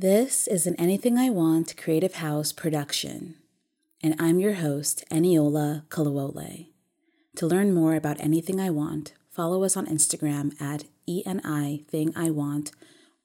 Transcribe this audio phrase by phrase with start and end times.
[0.00, 3.34] This is an Anything I Want Creative House production,
[4.00, 6.68] and I'm your host, Eniola Kolawole.
[7.34, 12.30] To learn more about anything I want, follow us on Instagram at ENI Thing I
[12.30, 12.70] Want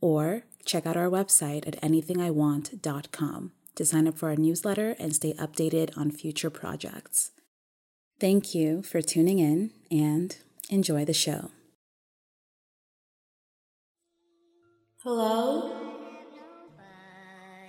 [0.01, 5.33] or check out our website at anythingiwant.com to sign up for our newsletter and stay
[5.33, 7.33] updated on future projects.
[8.19, 10.35] Thank you for tuning in and
[10.71, 11.51] enjoy the show.
[15.03, 15.82] Hello?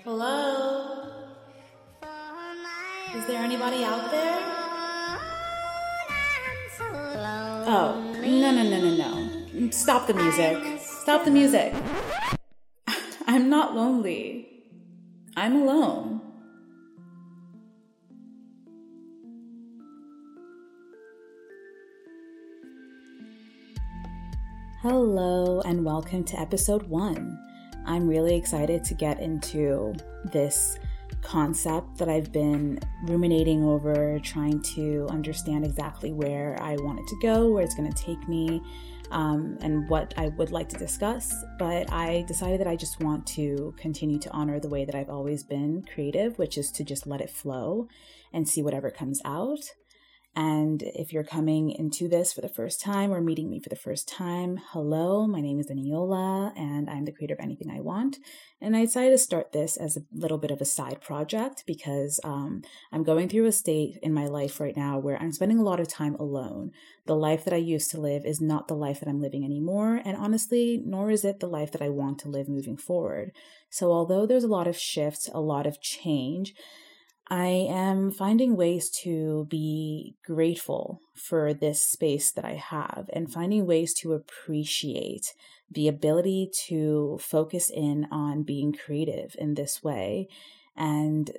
[0.04, 1.08] Hello?
[3.16, 4.38] Is there anybody out there?
[7.66, 9.70] Oh, no, no, no, no, no.
[9.70, 10.78] Stop the music.
[10.78, 11.72] Stop the music.
[13.26, 14.46] I'm not lonely.
[15.38, 16.20] I'm alone.
[24.82, 27.38] Hello, and welcome to episode one.
[27.86, 29.94] I'm really excited to get into
[30.32, 30.78] this
[31.22, 37.16] concept that I've been ruminating over, trying to understand exactly where I want it to
[37.22, 38.62] go, where it's going to take me,
[39.10, 41.34] um, and what I would like to discuss.
[41.58, 45.10] But I decided that I just want to continue to honor the way that I've
[45.10, 47.88] always been creative, which is to just let it flow
[48.32, 49.60] and see whatever comes out.
[50.36, 53.76] And if you're coming into this for the first time or meeting me for the
[53.76, 58.18] first time, hello, my name is Eniola and I'm the creator of Anything I Want.
[58.60, 62.18] And I decided to start this as a little bit of a side project because
[62.24, 65.64] um, I'm going through a state in my life right now where I'm spending a
[65.64, 66.72] lot of time alone.
[67.06, 70.00] The life that I used to live is not the life that I'm living anymore.
[70.04, 73.30] And honestly, nor is it the life that I want to live moving forward.
[73.70, 76.54] So although there's a lot of shifts, a lot of change,
[77.28, 83.66] I am finding ways to be grateful for this space that I have and finding
[83.66, 85.32] ways to appreciate
[85.70, 90.28] the ability to focus in on being creative in this way
[90.76, 91.30] and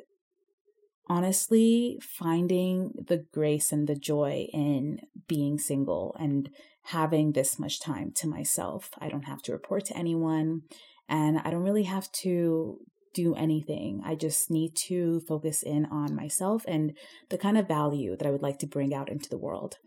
[1.07, 6.49] honestly finding the grace and the joy in being single and
[6.85, 8.89] having this much time to myself.
[8.99, 10.63] I don't have to report to anyone
[11.07, 12.79] and I don't really have to
[13.15, 14.01] do anything.
[14.05, 16.93] I just need to focus in on myself and
[17.29, 19.77] the kind of value that I would like to bring out into the world.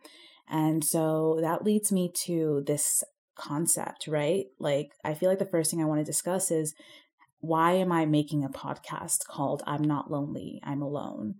[0.49, 3.05] And so that leads me to this
[3.37, 4.47] concept, right?
[4.59, 6.75] Like, I feel like the first thing I want to discuss is
[7.41, 11.35] why am I making a podcast called I'm Not Lonely, I'm Alone?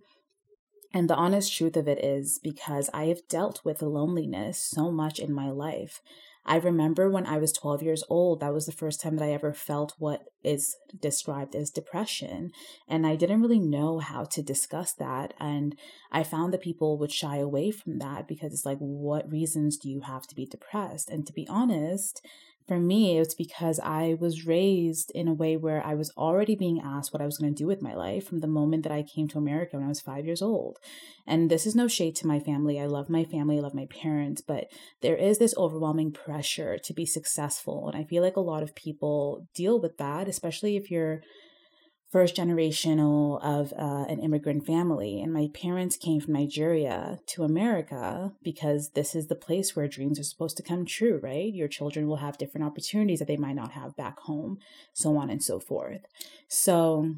[0.93, 5.19] And the honest truth of it is because I have dealt with loneliness so much
[5.19, 6.01] in my life.
[6.45, 9.33] I remember when I was 12 years old, that was the first time that I
[9.33, 12.51] ever felt what is described as depression.
[12.87, 15.33] And I didn't really know how to discuss that.
[15.39, 15.77] And
[16.11, 19.89] I found that people would shy away from that because it's like, what reasons do
[19.89, 21.09] you have to be depressed?
[21.09, 22.25] And to be honest,
[22.69, 26.79] for me, it's because I was raised in a way where I was already being
[26.79, 29.01] asked what I was going to do with my life from the moment that I
[29.01, 30.77] came to America when I was five years old.
[31.25, 32.79] And this is no shade to my family.
[32.79, 34.67] I love my family, I love my parents, but
[35.01, 37.89] there is this overwhelming pressure to be successful.
[37.89, 41.23] And I feel like a lot of people deal with that, especially if you're
[42.09, 45.21] first generational of uh, an immigrant family.
[45.21, 50.19] And my parents came from nigeria to america because this is the place where dreams
[50.19, 51.53] are supposed to come true right?
[51.53, 54.59] Your children will have different opportunities that they might not have back home
[54.93, 56.01] so on and so forth.
[56.47, 57.15] So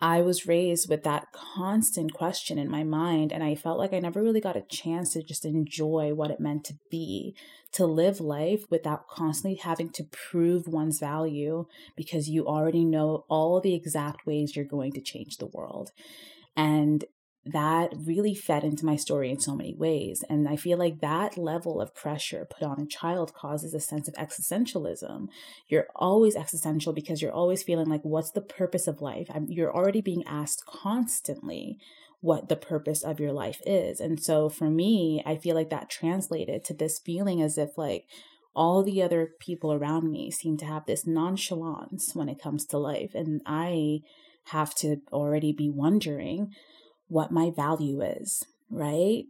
[0.00, 3.98] I was raised with that constant question in my mind, and I felt like I
[3.98, 7.34] never really got a chance to just enjoy what it meant to be,
[7.72, 11.66] to live life without constantly having to prove one's value
[11.96, 15.90] because you already know all the exact ways you're going to change the world.
[16.56, 17.04] And
[17.44, 20.22] that really fed into my story in so many ways.
[20.28, 24.08] And I feel like that level of pressure put on a child causes a sense
[24.08, 25.28] of existentialism.
[25.66, 29.28] You're always existential because you're always feeling like, what's the purpose of life?
[29.34, 31.78] I'm, you're already being asked constantly
[32.20, 34.00] what the purpose of your life is.
[34.00, 38.04] And so for me, I feel like that translated to this feeling as if like,
[38.54, 42.78] all the other people around me seem to have this nonchalance when it comes to
[42.78, 43.14] life.
[43.14, 44.00] And I
[44.46, 46.52] have to already be wondering
[47.10, 49.24] what my value is, right?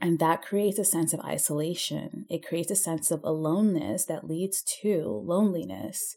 [0.00, 2.24] And that creates a sense of isolation.
[2.30, 6.16] It creates a sense of aloneness that leads to loneliness.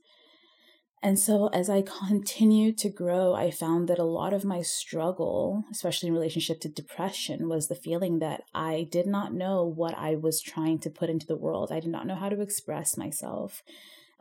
[1.03, 5.65] And so, as I continued to grow, I found that a lot of my struggle,
[5.71, 10.15] especially in relationship to depression, was the feeling that I did not know what I
[10.15, 11.71] was trying to put into the world.
[11.71, 13.63] I did not know how to express myself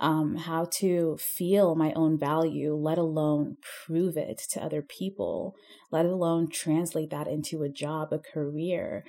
[0.00, 5.55] um, how to feel my own value, let alone prove it to other people,
[5.91, 9.05] let alone translate that into a job, a career,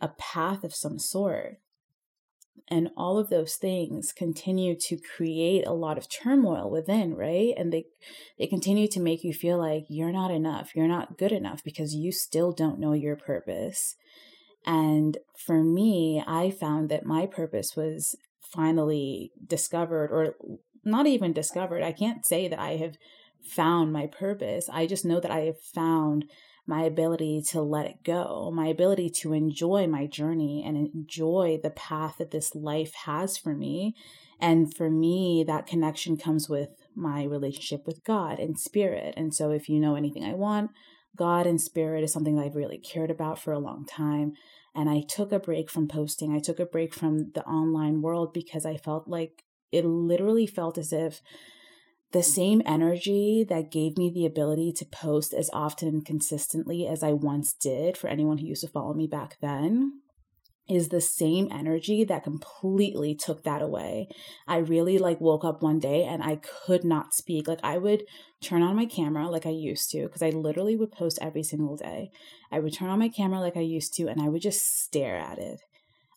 [0.00, 1.58] a path of some sort.
[2.68, 7.72] and all of those things continue to create a lot of turmoil within right and
[7.72, 7.84] they
[8.38, 11.94] they continue to make you feel like you're not enough you're not good enough because
[11.94, 13.96] you still don't know your purpose
[14.64, 18.16] and for me i found that my purpose was
[18.52, 20.34] finally discovered or
[20.84, 22.96] not even discovered i can't say that i have
[23.42, 26.24] found my purpose i just know that i have found
[26.66, 31.70] my ability to let it go, my ability to enjoy my journey and enjoy the
[31.70, 33.94] path that this life has for me.
[34.40, 39.14] And for me, that connection comes with my relationship with God and spirit.
[39.16, 40.70] And so, if you know anything I want,
[41.16, 44.32] God and spirit is something that I've really cared about for a long time.
[44.74, 48.32] And I took a break from posting, I took a break from the online world
[48.32, 51.20] because I felt like it literally felt as if
[52.12, 57.02] the same energy that gave me the ability to post as often and consistently as
[57.02, 60.01] I once did for anyone who used to follow me back then
[60.68, 64.08] is the same energy that completely took that away.
[64.46, 67.48] I really like woke up one day and I could not speak.
[67.48, 68.04] Like I would
[68.40, 71.76] turn on my camera like I used to because I literally would post every single
[71.76, 72.10] day.
[72.50, 75.16] I would turn on my camera like I used to and I would just stare
[75.16, 75.60] at it.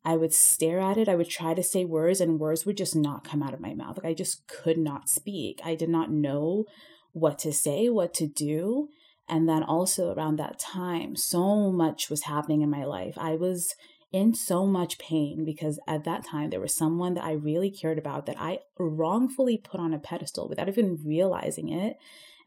[0.06, 1.10] I would stare at it.
[1.10, 3.74] I would try to say words, and words would just not come out of my
[3.74, 3.98] mouth.
[3.98, 5.60] Like I just could not speak.
[5.66, 6.66] I did not know
[7.12, 8.90] what to say, what to do.
[9.28, 13.18] And then also around that time, so much was happening in my life.
[13.18, 13.74] I was
[14.16, 17.98] in so much pain because at that time there was someone that I really cared
[17.98, 21.98] about that I wrongfully put on a pedestal without even realizing it.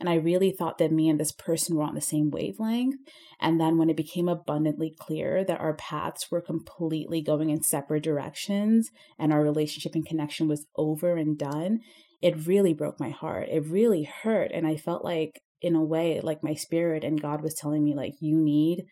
[0.01, 2.97] And I really thought that me and this person were on the same wavelength.
[3.39, 8.03] And then when it became abundantly clear that our paths were completely going in separate
[8.03, 8.89] directions
[9.19, 11.81] and our relationship and connection was over and done,
[12.23, 13.49] it really broke my heart.
[13.51, 14.53] It really hurt.
[14.55, 17.95] And I felt like, in a way, like my spirit and God was telling me,
[17.95, 18.87] like, you need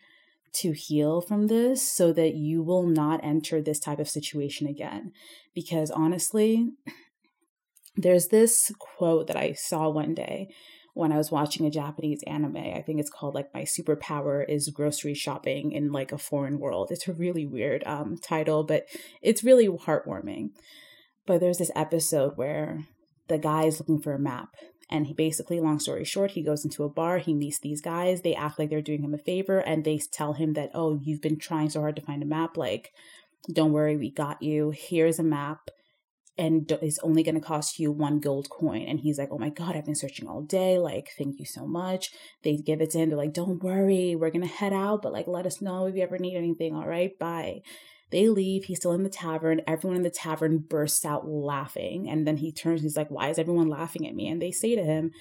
[0.53, 5.11] to heal from this so that you will not enter this type of situation again.
[5.53, 6.71] Because honestly,
[7.95, 10.49] there's this quote that I saw one day
[10.97, 12.57] when I was watching a Japanese anime.
[12.57, 16.89] I think it's called like My Superpower is Grocery Shopping in like a Foreign World.
[16.89, 18.87] It's a really weird um, title, but
[19.21, 20.49] it's really heartwarming.
[21.27, 22.87] But there's this episode where
[23.27, 24.55] the guy is looking for a map.
[24.89, 28.21] And he basically, long story short, he goes into a bar, he meets these guys,
[28.21, 31.21] they act like they're doing him a favor, and they tell him that, oh, you've
[31.21, 32.55] been trying so hard to find a map.
[32.55, 32.93] Like,
[33.51, 34.71] don't worry, we got you.
[34.73, 35.69] Here's a map
[36.37, 38.83] and it's only going to cost you one gold coin.
[38.83, 40.77] And he's like, Oh my God, I've been searching all day.
[40.77, 42.11] Like, thank you so much.
[42.43, 43.09] They give it to him.
[43.09, 45.95] They're like, Don't worry, we're going to head out, but like, let us know if
[45.95, 46.75] you ever need anything.
[46.75, 47.61] All right, bye.
[48.09, 48.65] They leave.
[48.65, 49.61] He's still in the tavern.
[49.67, 52.09] Everyone in the tavern bursts out laughing.
[52.09, 54.27] And then he turns, he's like, Why is everyone laughing at me?
[54.27, 55.11] And they say to him,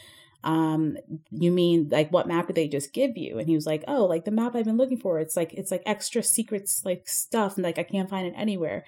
[0.44, 0.96] um
[1.32, 4.04] you mean like what map did they just give you and he was like oh
[4.04, 7.56] like the map i've been looking for it's like it's like extra secrets like stuff
[7.56, 8.84] and like i can't find it anywhere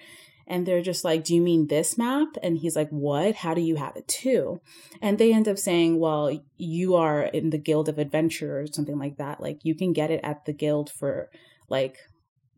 [0.49, 2.29] and they're just like, Do you mean this map?
[2.41, 3.35] And he's like, What?
[3.35, 4.59] How do you have it too?
[4.99, 8.97] And they end up saying, Well, you are in the Guild of Adventure or something
[8.97, 9.39] like that.
[9.39, 11.29] Like you can get it at the guild for
[11.69, 11.97] like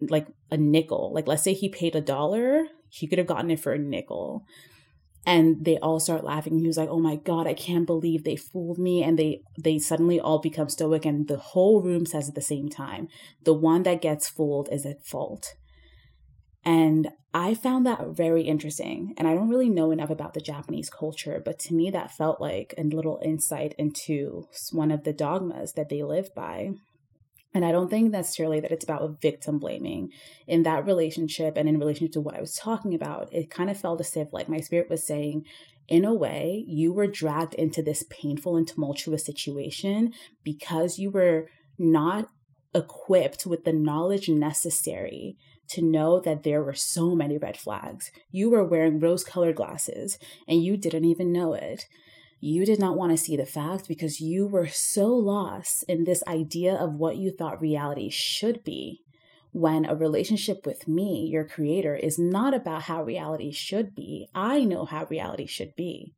[0.09, 1.11] like a nickel.
[1.13, 4.45] Like let's say he paid a dollar, he could have gotten it for a nickel.
[5.23, 6.57] And they all start laughing.
[6.57, 9.77] He was like, "Oh my god, I can't believe they fooled me!" And they they
[9.77, 13.07] suddenly all become stoic, and the whole room says at the same time,
[13.43, 15.53] "The one that gets fooled is at fault."
[16.63, 19.13] And I found that very interesting.
[19.17, 22.41] And I don't really know enough about the Japanese culture, but to me, that felt
[22.41, 26.71] like a little insight into one of the dogmas that they live by.
[27.53, 30.11] And I don't think necessarily that it's about victim blaming.
[30.47, 33.77] In that relationship and in relation to what I was talking about, it kind of
[33.79, 35.45] felt as if, like, my spirit was saying,
[35.87, 41.49] in a way, you were dragged into this painful and tumultuous situation because you were
[41.77, 42.29] not
[42.73, 45.35] equipped with the knowledge necessary
[45.67, 48.11] to know that there were so many red flags.
[48.29, 50.17] You were wearing rose colored glasses
[50.47, 51.85] and you didn't even know it.
[52.43, 56.23] You did not want to see the fact because you were so lost in this
[56.27, 59.01] idea of what you thought reality should be.
[59.51, 64.63] When a relationship with me, your creator, is not about how reality should be, I
[64.63, 66.13] know how reality should be.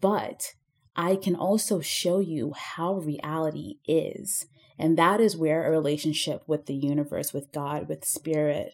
[0.00, 0.54] But
[0.96, 4.46] I can also show you how reality is.
[4.78, 8.72] And that is where a relationship with the universe, with God, with spirit,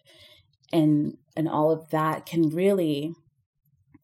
[0.71, 3.13] and and all of that can really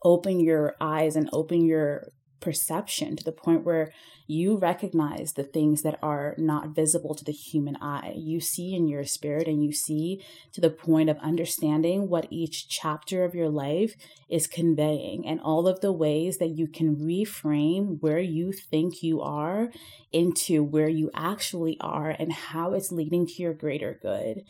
[0.03, 2.07] open your eyes and open your
[2.39, 3.91] perception to the point where
[4.27, 8.13] you recognize the things that are not visible to the human eye.
[8.15, 10.23] You see in your spirit and you see
[10.53, 13.95] to the point of understanding what each chapter of your life
[14.27, 19.21] is conveying and all of the ways that you can reframe where you think you
[19.21, 19.69] are
[20.11, 24.43] into where you actually are and how it's leading to your greater good.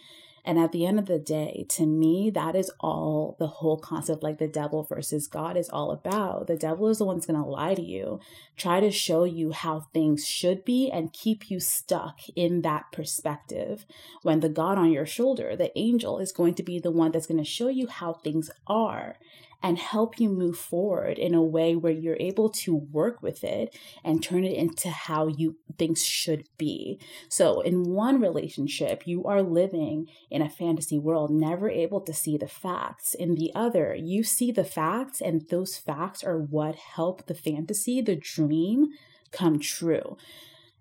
[0.46, 4.22] And at the end of the day, to me, that is all the whole concept
[4.22, 6.46] like the devil versus God is all about.
[6.46, 8.20] The devil is the one that's going to lie to you,
[8.56, 13.86] try to show you how things should be, and keep you stuck in that perspective.
[14.22, 17.28] When the God on your shoulder, the angel, is going to be the one that's
[17.28, 19.18] going to show you how things are
[19.62, 23.76] and help you move forward in a way where you're able to work with it
[24.04, 27.00] and turn it into how you things should be.
[27.30, 32.38] So in one relationship, you are living in a fantasy world, never able to see
[32.38, 33.14] the facts.
[33.14, 38.02] In the other, you see the facts and those facts are what help the fantasy,
[38.02, 38.90] the dream
[39.32, 40.18] come true.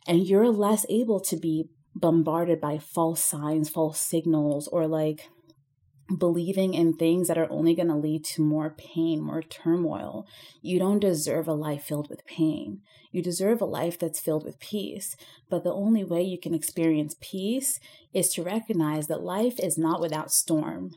[0.06, 5.30] And you're less able to be bombarded by false signs, false signals, or like
[6.18, 10.26] believing in things that are only going to lead to more pain, more turmoil.
[10.60, 12.82] You don't deserve a life filled with pain.
[13.10, 15.16] You deserve a life that's filled with peace.
[15.48, 17.80] But the only way you can experience peace
[18.12, 20.90] is to recognize that life is not without storm.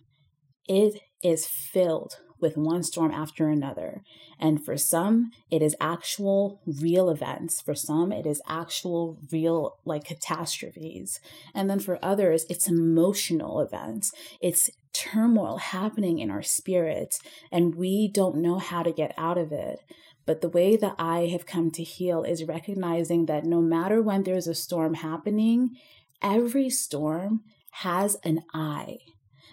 [0.67, 4.03] It is filled with one storm after another.
[4.39, 7.62] And for some, it is actual real events.
[7.62, 11.20] For some, it is actual real like catastrophes.
[11.53, 14.12] And then for others, it's emotional events.
[14.41, 17.20] It's turmoil happening in our spirits,
[17.51, 19.79] and we don't know how to get out of it.
[20.25, 24.24] But the way that I have come to heal is recognizing that no matter when
[24.24, 25.77] there's a storm happening,
[26.22, 27.41] every storm
[27.72, 28.98] has an eye.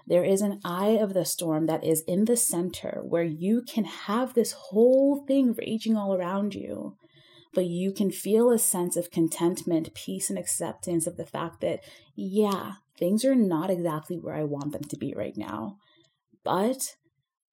[0.06, 3.84] There is an eye of the storm that is in the center where you can
[3.84, 6.96] have this whole thing raging all around you,
[7.54, 11.80] but you can feel a sense of contentment, peace, and acceptance of the fact that,
[12.14, 15.78] yeah, things are not exactly where I want them to be right now.
[16.44, 16.96] But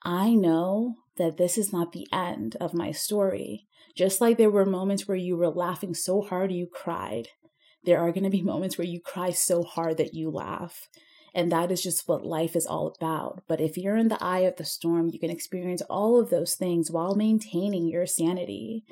[0.03, 3.67] I know that this is not the end of my story.
[3.95, 7.27] Just like there were moments where you were laughing so hard you cried,
[7.83, 10.87] there are going to be moments where you cry so hard that you laugh.
[11.33, 13.43] And that is just what life is all about.
[13.47, 16.55] But if you're in the eye of the storm, you can experience all of those
[16.55, 18.83] things while maintaining your sanity.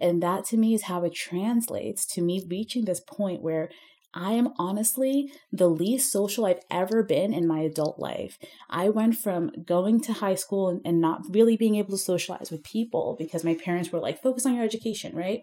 [0.00, 3.68] And that to me is how it translates to me reaching this point where
[4.14, 8.38] I am honestly the least social I've ever been in my adult life.
[8.70, 12.50] I went from going to high school and, and, not really being able to socialize
[12.50, 15.42] with people because my parents were like, focus on your education, right?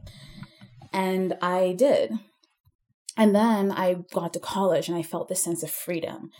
[0.92, 2.14] And I did.
[3.18, 6.32] And then I got to college and I felt this sense of freedom.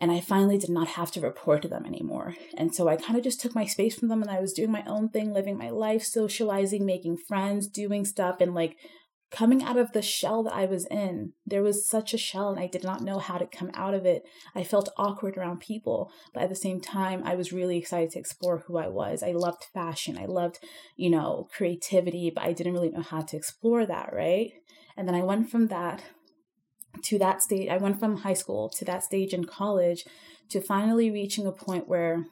[0.00, 2.34] And I finally did not have to report to them anymore.
[2.56, 4.70] And so I kind of just took my space from them and I was doing
[4.70, 8.76] my own thing, living my life, socializing, making friends, doing stuff, and like
[9.30, 11.32] coming out of the shell that I was in.
[11.46, 14.06] There was such a shell and I did not know how to come out of
[14.06, 14.22] it.
[14.54, 18.18] I felt awkward around people, but at the same time, I was really excited to
[18.18, 19.22] explore who I was.
[19.22, 20.58] I loved fashion, I loved,
[20.96, 24.52] you know, creativity, but I didn't really know how to explore that, right?
[24.96, 26.04] And then I went from that
[27.02, 27.68] to that stage.
[27.68, 30.04] I went from high school to that stage in college
[30.48, 32.26] to finally reaching a point where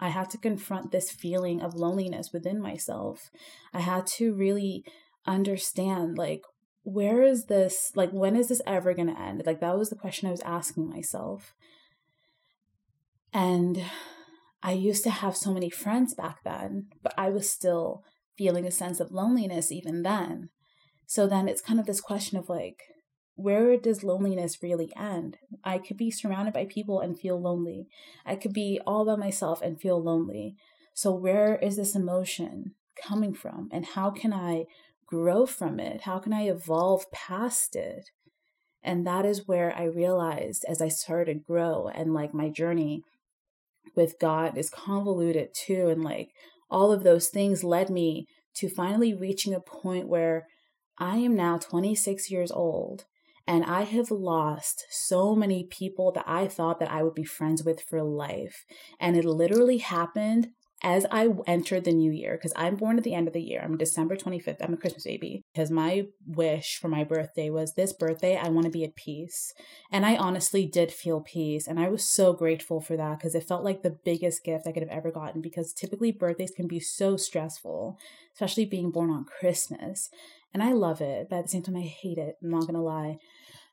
[0.00, 3.30] I had to confront this feeling of loneliness within myself.
[3.72, 4.84] I had to really
[5.26, 6.42] understand, like,
[6.82, 9.44] where is this, like, when is this ever going to end?
[9.46, 11.54] Like, that was the question I was asking myself.
[13.32, 13.84] And
[14.62, 18.02] I used to have so many friends back then, but I was still
[18.36, 20.50] feeling a sense of loneliness even then.
[21.12, 22.84] So then it's kind of this question of like,
[23.34, 25.36] where does loneliness really end?
[25.62, 27.86] I could be surrounded by people and feel lonely.
[28.24, 30.54] I could be all by myself and feel lonely.
[30.94, 32.76] So, where is this emotion
[33.06, 33.68] coming from?
[33.70, 34.64] And how can I
[35.06, 36.00] grow from it?
[36.04, 38.08] How can I evolve past it?
[38.82, 43.02] And that is where I realized as I started to grow and like my journey
[43.94, 45.88] with God is convoluted too.
[45.88, 46.30] And like
[46.70, 50.46] all of those things led me to finally reaching a point where
[51.02, 53.06] I am now 26 years old
[53.44, 57.64] and I have lost so many people that I thought that I would be friends
[57.64, 58.64] with for life.
[59.00, 60.50] And it literally happened
[60.84, 63.60] as I entered the new year, because I'm born at the end of the year.
[63.62, 64.56] I'm December 25th.
[64.60, 65.42] I'm a Christmas baby.
[65.52, 69.52] Because my wish for my birthday was this birthday, I want to be at peace.
[69.92, 71.68] And I honestly did feel peace.
[71.68, 74.72] And I was so grateful for that because it felt like the biggest gift I
[74.72, 75.40] could have ever gotten.
[75.40, 77.96] Because typically birthdays can be so stressful,
[78.34, 80.10] especially being born on Christmas.
[80.54, 82.36] And I love it, but at the same time, I hate it.
[82.42, 83.18] I'm not going to lie.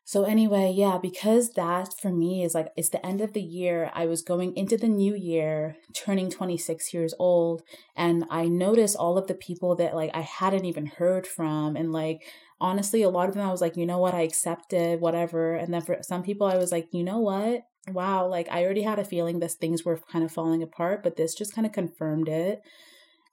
[0.09, 3.91] So, anyway, yeah, because that for me is like it's the end of the year.
[3.93, 7.61] I was going into the new year, turning 26 years old,
[7.95, 11.75] and I noticed all of the people that like I hadn't even heard from.
[11.75, 12.23] And like,
[12.59, 15.53] honestly, a lot of them I was like, you know what, I accepted, whatever.
[15.53, 18.81] And then for some people, I was like, you know what, wow, like I already
[18.81, 21.73] had a feeling this things were kind of falling apart, but this just kind of
[21.73, 22.61] confirmed it.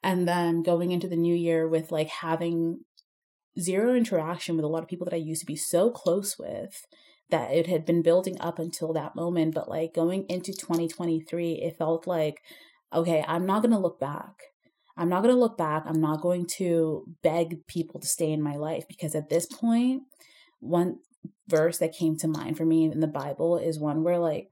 [0.02, 2.80] And then going into the new year with like having
[3.58, 6.86] zero interaction with a lot of people that I used to be so close with
[7.30, 9.54] that it had been building up until that moment.
[9.54, 12.40] But like going into 2023, it felt like,
[12.92, 14.34] okay, I'm not going to look back.
[14.96, 15.84] I'm not going to look back.
[15.86, 20.04] I'm not going to beg people to stay in my life because at this point,
[20.60, 20.98] one
[21.48, 24.48] verse that came to mind for me in the Bible is one where like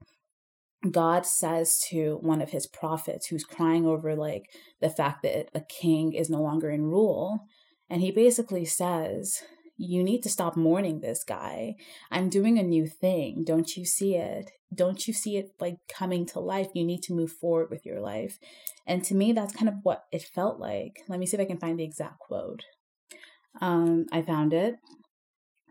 [0.91, 4.43] God says to one of his prophets who's crying over like
[4.81, 7.39] the fact that a king is no longer in rule.
[7.89, 9.43] And he basically says,
[9.77, 11.75] You need to stop mourning this guy.
[12.11, 13.43] I'm doing a new thing.
[13.45, 14.51] Don't you see it?
[14.73, 16.67] Don't you see it like coming to life?
[16.73, 18.39] You need to move forward with your life.
[18.87, 21.01] And to me, that's kind of what it felt like.
[21.07, 22.63] Let me see if I can find the exact quote.
[23.61, 24.75] Um, I found it.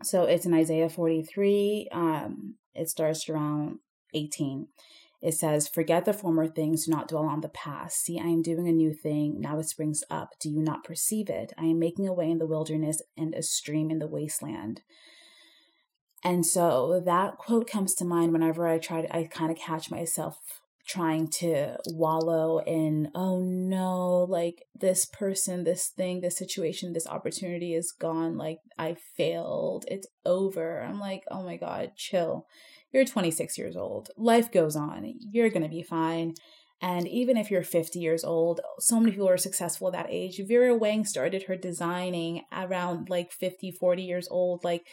[0.03, 1.89] So it's in Isaiah 43.
[1.91, 3.79] Um, it starts around
[4.13, 4.67] 18.
[5.21, 8.03] It says, Forget the former things, do not dwell on the past.
[8.03, 9.39] See, I am doing a new thing.
[9.39, 10.33] Now it springs up.
[10.39, 11.53] Do you not perceive it?
[11.57, 14.81] I am making a way in the wilderness and a stream in the wasteland.
[16.23, 19.91] And so that quote comes to mind whenever I try to, I kind of catch
[19.91, 20.39] myself
[20.87, 27.73] trying to wallow in, oh no, like this person, this thing, this situation, this opportunity
[27.73, 28.37] is gone.
[28.37, 29.85] Like I failed.
[29.87, 30.81] It's over.
[30.81, 32.45] I'm like, oh my God, chill
[32.95, 34.09] you're 26 years old.
[34.17, 35.13] Life goes on.
[35.31, 36.33] You're going to be fine.
[36.81, 40.41] And even if you're 50 years old, so many people are successful at that age.
[40.47, 44.63] Vera Wang started her designing around like 50, 40 years old.
[44.63, 44.87] Like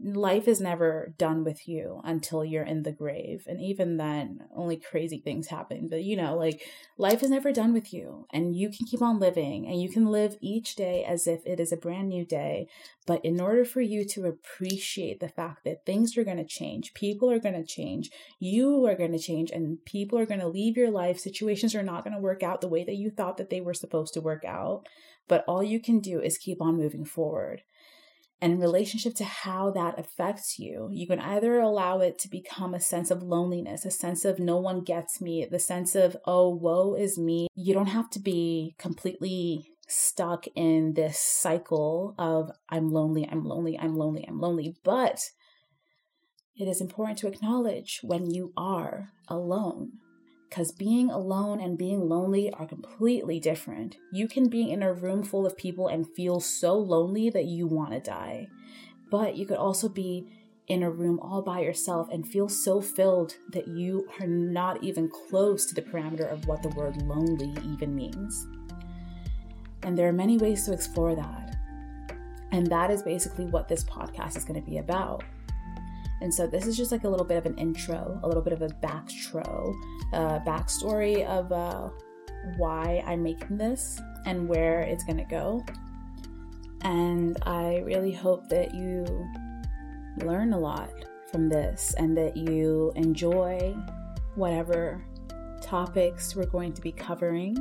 [0.00, 3.44] life is never done with you until you're in the grave.
[3.46, 5.88] And even then, only crazy things happen.
[5.88, 6.62] But you know, like
[6.96, 8.26] life is never done with you.
[8.32, 11.58] And you can keep on living and you can live each day as if it
[11.58, 12.68] is a brand new day.
[13.06, 16.94] But in order for you to appreciate the fact that things are going to change,
[16.94, 20.48] people are going to change, you are going to change, and people are going to
[20.48, 23.38] leave your life, situations are not going to work out the way that you thought
[23.38, 24.86] that they were supposed to work out.
[25.26, 27.62] But all you can do is keep on moving forward
[28.40, 32.72] and in relationship to how that affects you, you can either allow it to become
[32.72, 36.48] a sense of loneliness, a sense of no one gets me, the sense of, oh,
[36.48, 37.48] woe is me.
[37.56, 43.76] You don't have to be completely stuck in this cycle of I'm lonely, I'm lonely,
[43.78, 44.76] I'm lonely, I'm lonely.
[44.84, 45.20] But
[46.56, 49.92] it is important to acknowledge when you are alone
[50.48, 53.96] because being alone and being lonely are completely different.
[54.12, 57.66] You can be in a room full of people and feel so lonely that you
[57.66, 58.48] want to die.
[59.10, 60.32] But you could also be
[60.66, 65.10] in a room all by yourself and feel so filled that you are not even
[65.10, 68.46] close to the parameter of what the word lonely even means.
[69.82, 71.56] And there are many ways to explore that.
[72.52, 75.24] And that is basically what this podcast is going to be about.
[76.20, 78.52] And so this is just like a little bit of an intro, a little bit
[78.52, 79.74] of a backstro,
[80.12, 81.90] uh, backstory of uh,
[82.56, 85.64] why I'm making this and where it's going to go.
[86.82, 89.04] And I really hope that you
[90.24, 90.90] learn a lot
[91.30, 93.76] from this and that you enjoy
[94.34, 95.04] whatever
[95.60, 97.56] topics we're going to be covering.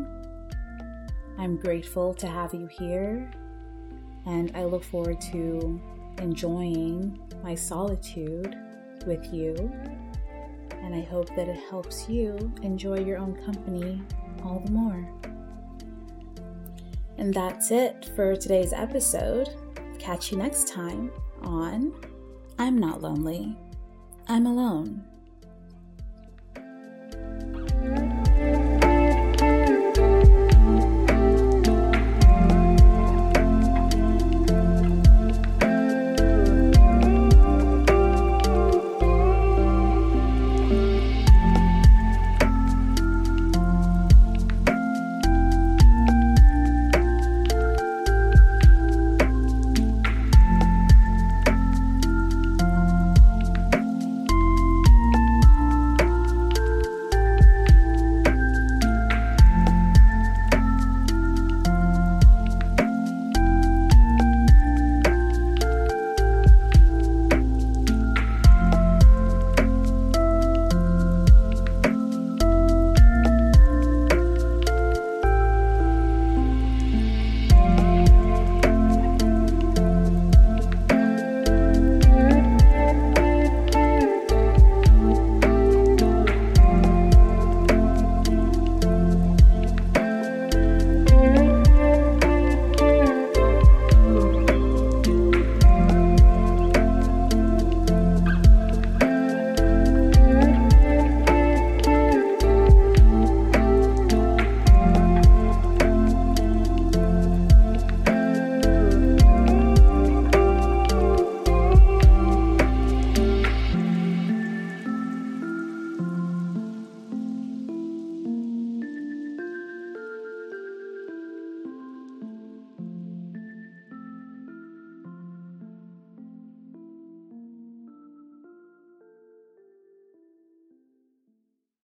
[1.38, 3.30] I'm grateful to have you here,
[4.26, 5.82] and I look forward to
[6.20, 8.58] enjoying my solitude
[9.06, 9.72] with you.
[10.84, 14.02] And I hope that it helps you enjoy your own company
[14.44, 15.10] all the more.
[17.18, 19.50] And that's it for today's episode.
[19.98, 21.94] Catch you next time on
[22.60, 23.58] I'm Not Lonely,
[24.28, 25.04] I'm Alone.